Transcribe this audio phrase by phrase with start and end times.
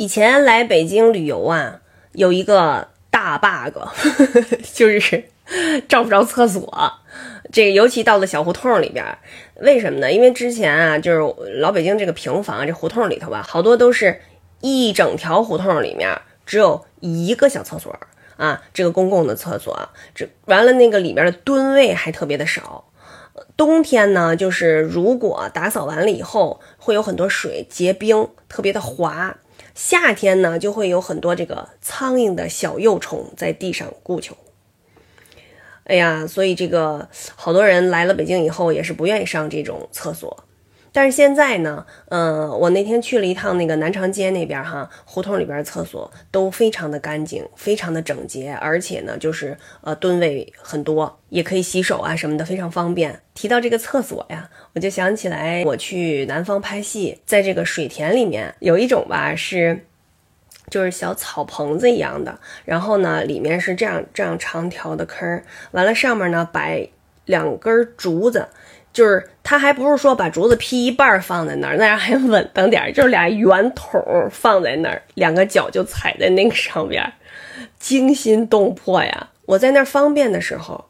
[0.00, 1.82] 以前来北京旅游啊，
[2.12, 3.76] 有一个大 bug，
[4.72, 5.24] 就是
[5.90, 6.90] 找不着厕所。
[7.52, 9.04] 这个尤其到了小胡同里边，
[9.56, 10.10] 为什么呢？
[10.10, 14.22] 因为之前啊，就是老北京这个平房，这胡同里头吧，好多都是
[14.62, 17.94] 一整条胡同里面只有一个小厕所
[18.38, 19.90] 啊，这个公共的厕所。
[20.14, 22.86] 这完了，那个里面的蹲位还特别的少。
[23.54, 29.36] 冬天呢，就是如果打扫完了以后，会有很多水结冰，特别的滑。
[29.74, 34.36] 夏天呢，就会有很多这个苍蝇的小幼虫在地上固球。
[35.84, 40.44] 哎呀，所以这个好多人来了北京以后也是不愿意上这种厕所。
[40.92, 53.20] 但是现在呢，嗯，我那天去了一趟那个南长街那边哈，胡同里边厕所都非常的干净，非常的整洁，而且呢，就是呃蹲位很多，也可以洗手啊什么的，非常方便。
[53.34, 59.84] 提到这个厕所呀，我就想起来我去南方拍戏，在这个水田里面有一种吧是，
[60.68, 66.88] 就是小草棚子一样的，然后呢里面是这样这样长条的坑，完了上面呢摆
[67.26, 68.48] 两根竹子。
[68.92, 77.12] 就是他还不是说把竹子劈一半放在那儿，那样还稳当点儿，就是俩圆筒放在那儿，两个脚就踩在那个上边，
[77.78, 79.28] 惊心动魄呀！
[79.46, 80.84] 我在那儿方便的时候，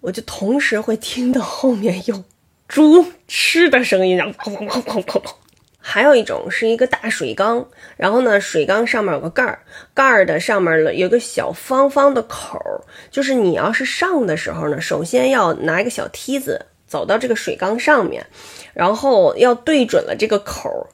[0.00, 2.24] 我就同时会听到后面有
[2.68, 5.34] 猪吃的声音，然后砰砰砰砰砰。
[5.78, 7.64] 还有一种是一个大水缸，
[7.96, 9.60] 然后呢，水缸上面有个盖儿，
[9.94, 12.58] 盖儿的上面了有个小方方的口，
[13.10, 16.66] 就是你要是上的时候呢，首先要拿一个小梯子。
[16.86, 18.24] 走到这个水缸上面，
[18.74, 20.86] 然后要对准了这个口儿。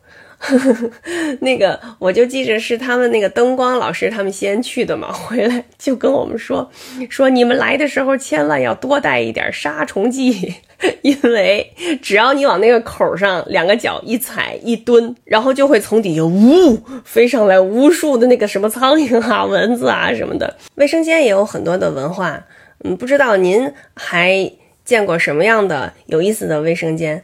[1.39, 6.69] 那个我就记着是他们那个灯光老师他们先去的嘛，回来就跟我们说
[7.09, 10.53] 说你们来的时候千万要多带一点杀虫剂，
[11.03, 20.57] 因为只要你往那个口上两个脚一踩一蹲，然后就会从底下呜飞上来无数的那个什么苍蝇啊、蚊子啊什么的。
[20.75, 22.45] 卫生间也有很多的文化，
[22.83, 24.53] 嗯，不知道您还。
[24.85, 27.21] 见过什么样的有意思的卫生间？